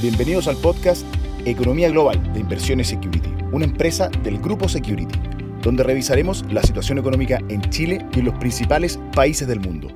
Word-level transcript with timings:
Bienvenidos 0.00 0.46
al 0.46 0.54
podcast 0.58 1.04
Economía 1.44 1.90
Global 1.90 2.32
de 2.32 2.38
Inversiones 2.38 2.86
Security, 2.86 3.30
una 3.50 3.64
empresa 3.64 4.08
del 4.22 4.38
grupo 4.38 4.68
Security, 4.68 5.18
donde 5.60 5.82
revisaremos 5.82 6.44
la 6.52 6.62
situación 6.62 6.98
económica 6.98 7.40
en 7.48 7.62
Chile 7.62 8.06
y 8.14 8.20
en 8.20 8.26
los 8.26 8.38
principales 8.38 9.00
países 9.12 9.48
del 9.48 9.58
mundo. 9.58 9.88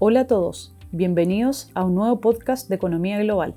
Hola 0.00 0.20
a 0.20 0.26
todos, 0.26 0.76
bienvenidos 0.92 1.70
a 1.72 1.84
un 1.84 1.94
nuevo 1.94 2.20
podcast 2.20 2.68
de 2.68 2.74
Economía 2.74 3.18
Global. 3.18 3.54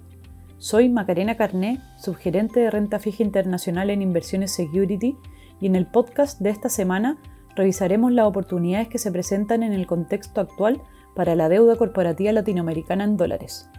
Soy 0.59 0.87
Macarena 0.87 1.35
Carné, 1.35 1.81
subgerente 1.97 2.61
de 2.61 2.71
renta 2.71 2.97
fija 2.97 3.21
internacional 3.21 3.89
en 3.89 4.01
Inversiones 4.01 4.53
Security, 4.53 5.17
y 5.59 5.65
en 5.65 5.75
el 5.75 5.87
podcast 5.87 6.39
de 6.39 6.51
esta 6.51 6.69
semana 6.69 7.17
revisaremos 7.57 8.13
las 8.13 8.27
oportunidades 8.27 8.87
que 8.87 8.97
se 8.97 9.11
presentan 9.11 9.63
en 9.63 9.73
el 9.73 9.87
contexto 9.87 10.39
actual 10.39 10.81
para 11.17 11.35
la 11.35 11.49
deuda 11.49 11.75
corporativa 11.75 12.31
latinoamericana 12.31 13.03
en 13.03 13.17
dólares. 13.17 13.69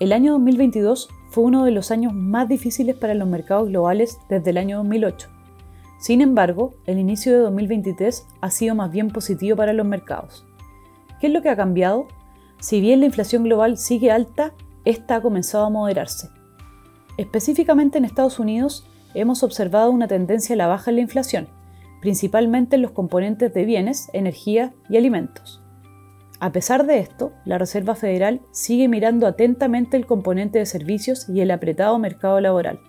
El 0.00 0.12
año 0.12 0.32
2022 0.32 1.08
fue 1.30 1.44
uno 1.44 1.64
de 1.64 1.70
los 1.70 1.92
años 1.92 2.12
más 2.12 2.48
difíciles 2.48 2.96
para 2.96 3.14
los 3.14 3.28
mercados 3.28 3.68
globales 3.68 4.18
desde 4.28 4.50
el 4.50 4.58
año 4.58 4.78
2008. 4.78 5.28
Sin 6.00 6.20
embargo, 6.20 6.74
el 6.86 6.98
inicio 6.98 7.32
de 7.32 7.38
2023 7.38 8.26
ha 8.40 8.50
sido 8.50 8.74
más 8.74 8.90
bien 8.90 9.10
positivo 9.10 9.56
para 9.56 9.72
los 9.72 9.86
mercados. 9.86 10.44
¿Qué 11.20 11.28
es 11.28 11.32
lo 11.32 11.42
que 11.42 11.48
ha 11.48 11.56
cambiado? 11.56 12.08
Si 12.58 12.80
bien 12.80 13.00
la 13.00 13.06
inflación 13.06 13.44
global 13.44 13.78
sigue 13.78 14.10
alta, 14.10 14.52
esta 14.84 15.16
ha 15.16 15.22
comenzado 15.22 15.64
a 15.64 15.70
moderarse. 15.70 16.28
Específicamente 17.16 17.96
en 17.96 18.04
Estados 18.04 18.40
Unidos, 18.40 18.84
hemos 19.14 19.44
observado 19.44 19.92
una 19.92 20.08
tendencia 20.08 20.54
a 20.54 20.56
la 20.56 20.66
baja 20.66 20.90
en 20.90 20.96
la 20.96 21.02
inflación, 21.02 21.48
principalmente 22.00 22.74
en 22.76 22.82
los 22.82 22.90
componentes 22.90 23.54
de 23.54 23.64
bienes, 23.64 24.10
energía 24.12 24.74
y 24.90 24.96
alimentos. 24.96 25.63
A 26.40 26.52
pesar 26.52 26.86
de 26.86 26.98
esto, 26.98 27.32
la 27.44 27.58
Reserva 27.58 27.94
Federal 27.94 28.40
sigue 28.50 28.88
mirando 28.88 29.26
atentamente 29.26 29.96
el 29.96 30.06
componente 30.06 30.58
de 30.58 30.66
servicios 30.66 31.28
y 31.28 31.40
el 31.40 31.50
apretado 31.50 31.98
mercado 31.98 32.40
laboral. 32.40 32.80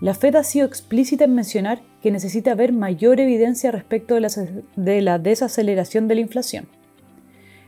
La 0.00 0.14
Fed 0.14 0.34
ha 0.34 0.42
sido 0.42 0.66
explícita 0.66 1.24
en 1.24 1.34
mencionar 1.34 1.82
que 2.00 2.10
necesita 2.10 2.54
ver 2.54 2.72
mayor 2.72 3.20
evidencia 3.20 3.70
respecto 3.70 4.16
de 4.16 5.00
la, 5.00 5.18
desaceleración 5.18 6.08
de 6.08 6.14
la 6.16 6.20
inflación. 6.20 6.66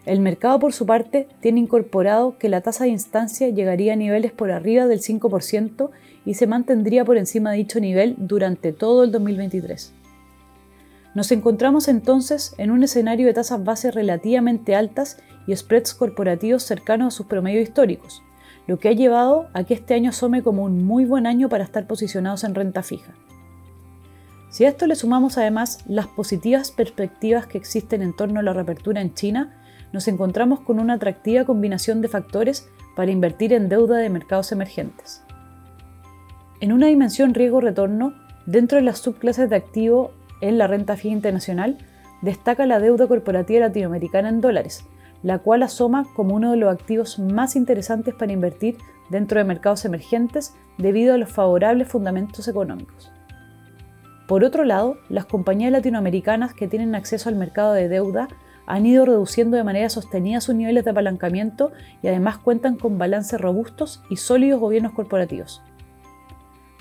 El 0.04 0.20
mercado, 0.20 0.58
por 0.58 0.72
su 0.72 0.84
parte, 0.84 1.28
tiene 1.40 1.60
incorporado 1.60 2.36
que 2.36 2.48
la 2.48 2.60
tasa 2.60 2.84
de 2.84 2.90
instancia 2.90 3.48
llegaría 3.48 3.92
a 3.92 3.96
niveles 3.96 4.32
por 4.32 4.50
arriba 4.50 4.86
del 4.86 5.00
5% 5.00 5.90
y 6.26 6.34
se 6.34 6.46
mantendría 6.46 7.04
por 7.04 7.16
encima 7.16 7.52
de 7.52 7.58
dicho 7.58 7.80
nivel 7.80 8.16
durante 8.18 8.72
todo 8.72 9.04
el 9.04 9.12
2023. 9.12 9.94
Nos 11.14 11.30
encontramos 11.30 11.86
entonces 11.86 12.54
en 12.58 12.72
un 12.72 12.82
escenario 12.82 13.26
de 13.26 13.34
tasas 13.34 13.62
base 13.62 13.90
relativamente 13.92 14.74
altas 14.74 15.18
y 15.46 15.54
spreads 15.54 15.94
corporativos 15.94 16.64
cercanos 16.64 17.14
a 17.14 17.16
sus 17.16 17.26
promedios 17.26 17.62
históricos, 17.62 18.22
lo 18.66 18.78
que 18.78 18.88
ha 18.88 18.92
llevado 18.92 19.48
a 19.52 19.62
que 19.62 19.74
este 19.74 19.94
año 19.94 20.10
asome 20.10 20.42
como 20.42 20.64
un 20.64 20.84
muy 20.84 21.04
buen 21.04 21.26
año 21.26 21.48
para 21.48 21.64
estar 21.64 21.86
posicionados 21.86 22.42
en 22.42 22.56
renta 22.56 22.82
fija. 22.82 23.14
Si 24.50 24.64
a 24.64 24.68
esto 24.68 24.86
le 24.86 24.96
sumamos 24.96 25.38
además 25.38 25.78
las 25.86 26.08
positivas 26.08 26.72
perspectivas 26.72 27.46
que 27.46 27.58
existen 27.58 28.02
en 28.02 28.14
torno 28.14 28.40
a 28.40 28.42
la 28.42 28.52
reapertura 28.52 29.00
en 29.00 29.14
China, 29.14 29.60
nos 29.92 30.08
encontramos 30.08 30.60
con 30.60 30.80
una 30.80 30.94
atractiva 30.94 31.44
combinación 31.44 32.00
de 32.00 32.08
factores 32.08 32.68
para 32.96 33.12
invertir 33.12 33.52
en 33.52 33.68
deuda 33.68 33.98
de 33.98 34.10
mercados 34.10 34.50
emergentes. 34.50 35.22
En 36.60 36.72
una 36.72 36.86
dimensión 36.86 37.34
riesgo-retorno, 37.34 38.14
dentro 38.46 38.78
de 38.78 38.84
las 38.84 38.98
subclases 38.98 39.50
de 39.50 39.56
activo 39.56 40.12
en 40.48 40.58
la 40.58 40.66
renta 40.66 40.96
fija 40.96 41.14
internacional, 41.14 41.78
destaca 42.20 42.66
la 42.66 42.78
deuda 42.78 43.06
corporativa 43.06 43.60
latinoamericana 43.60 44.28
en 44.28 44.40
dólares, 44.40 44.84
la 45.22 45.38
cual 45.38 45.62
asoma 45.62 46.06
como 46.14 46.34
uno 46.34 46.50
de 46.50 46.58
los 46.58 46.72
activos 46.72 47.18
más 47.18 47.56
interesantes 47.56 48.14
para 48.14 48.32
invertir 48.32 48.76
dentro 49.08 49.38
de 49.38 49.44
mercados 49.44 49.84
emergentes 49.84 50.54
debido 50.76 51.14
a 51.14 51.18
los 51.18 51.30
favorables 51.30 51.88
fundamentos 51.88 52.46
económicos. 52.46 53.10
Por 54.28 54.44
otro 54.44 54.64
lado, 54.64 54.96
las 55.08 55.24
compañías 55.24 55.72
latinoamericanas 55.72 56.54
que 56.54 56.68
tienen 56.68 56.94
acceso 56.94 57.28
al 57.28 57.36
mercado 57.36 57.72
de 57.72 57.88
deuda 57.88 58.28
han 58.66 58.86
ido 58.86 59.04
reduciendo 59.04 59.56
de 59.56 59.64
manera 59.64 59.88
sostenida 59.88 60.40
sus 60.40 60.54
niveles 60.54 60.84
de 60.84 60.90
apalancamiento 60.90 61.72
y 62.02 62.08
además 62.08 62.38
cuentan 62.38 62.76
con 62.76 62.98
balances 62.98 63.40
robustos 63.40 64.02
y 64.10 64.16
sólidos 64.16 64.60
gobiernos 64.60 64.92
corporativos. 64.92 65.62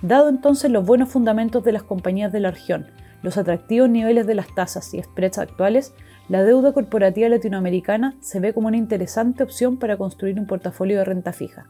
Dado 0.01 0.27
entonces 0.27 0.69
los 0.69 0.85
buenos 0.85 1.09
fundamentos 1.09 1.63
de 1.63 1.71
las 1.71 1.83
compañías 1.83 2.31
de 2.31 2.41
la 2.41 2.51
región, 2.51 2.87
los 3.23 3.37
atractivos 3.37 3.89
niveles 3.89 4.27
de 4.27 4.35
las 4.35 4.53
tasas 4.53 4.93
y 4.93 5.01
spreads 5.01 5.39
actuales, 5.39 5.95
la 6.29 6.43
deuda 6.43 6.73
corporativa 6.73 7.27
latinoamericana 7.29 8.15
se 8.19 8.39
ve 8.39 8.53
como 8.53 8.67
una 8.67 8.77
interesante 8.77 9.43
opción 9.43 9.77
para 9.77 9.97
construir 9.97 10.39
un 10.39 10.45
portafolio 10.45 10.99
de 10.99 11.05
renta 11.05 11.33
fija. 11.33 11.65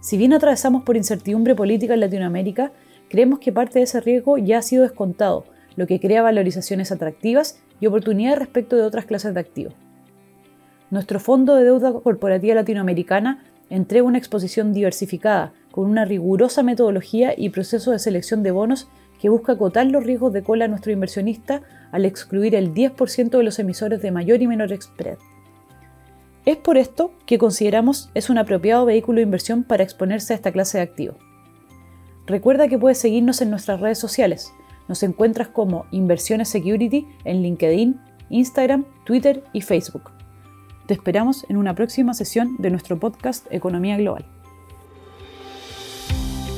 Si 0.00 0.16
bien 0.16 0.32
atravesamos 0.32 0.82
por 0.82 0.96
incertidumbre 0.96 1.54
política 1.54 1.94
en 1.94 2.00
Latinoamérica, 2.00 2.72
creemos 3.08 3.38
que 3.38 3.52
parte 3.52 3.78
de 3.78 3.84
ese 3.84 4.00
riesgo 4.00 4.36
ya 4.38 4.58
ha 4.58 4.62
sido 4.62 4.82
descontado, 4.82 5.44
lo 5.76 5.86
que 5.86 6.00
crea 6.00 6.22
valorizaciones 6.22 6.90
atractivas 6.90 7.62
y 7.78 7.86
oportunidades 7.86 8.38
respecto 8.38 8.76
de 8.76 8.82
otras 8.82 9.04
clases 9.04 9.34
de 9.34 9.40
activos. 9.40 9.74
Nuestro 10.90 11.20
Fondo 11.20 11.54
de 11.54 11.64
Deuda 11.64 11.92
Corporativa 11.92 12.54
Latinoamericana 12.54 13.44
entrega 13.70 14.04
una 14.04 14.18
exposición 14.18 14.72
diversificada, 14.72 15.52
con 15.70 15.88
una 15.88 16.04
rigurosa 16.04 16.62
metodología 16.62 17.32
y 17.36 17.48
proceso 17.48 17.92
de 17.92 17.98
selección 17.98 18.42
de 18.42 18.50
bonos 18.50 18.88
que 19.22 19.28
busca 19.28 19.52
acotar 19.52 19.86
los 19.86 20.02
riesgos 20.02 20.32
de 20.32 20.42
cola 20.42 20.64
a 20.64 20.68
nuestro 20.68 20.90
inversionista 20.90 21.62
al 21.92 22.06
excluir 22.06 22.56
el 22.56 22.74
10% 22.74 23.30
de 23.30 23.44
los 23.44 23.60
emisores 23.60 24.02
de 24.02 24.10
mayor 24.10 24.42
y 24.42 24.48
menor 24.48 24.76
spread. 24.82 25.16
Es 26.44 26.56
por 26.56 26.76
esto 26.76 27.12
que 27.24 27.38
consideramos 27.38 28.10
es 28.14 28.30
un 28.30 28.38
apropiado 28.38 28.84
vehículo 28.84 29.18
de 29.18 29.22
inversión 29.22 29.62
para 29.62 29.84
exponerse 29.84 30.32
a 30.32 30.36
esta 30.36 30.50
clase 30.50 30.78
de 30.78 30.82
activo. 30.82 31.14
Recuerda 32.26 32.66
que 32.66 32.80
puedes 32.80 32.98
seguirnos 32.98 33.40
en 33.42 33.50
nuestras 33.50 33.78
redes 33.78 34.00
sociales. 34.00 34.52
Nos 34.88 35.04
encuentras 35.04 35.46
como 35.46 35.86
Inversiones 35.92 36.48
Security 36.48 37.06
en 37.22 37.42
LinkedIn, 37.42 38.00
Instagram, 38.28 38.86
Twitter 39.04 39.44
y 39.52 39.60
Facebook. 39.60 40.10
Te 40.88 40.94
esperamos 40.94 41.46
en 41.48 41.58
una 41.58 41.76
próxima 41.76 42.12
sesión 42.12 42.56
de 42.58 42.70
nuestro 42.70 42.98
podcast 42.98 43.46
Economía 43.52 43.96
Global. 43.98 44.26